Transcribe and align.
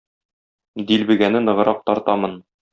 Дилбегәне 0.93 1.43
ныграк 1.45 1.87
тартамын. 1.91 2.39